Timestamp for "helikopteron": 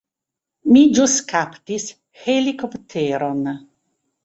2.23-3.47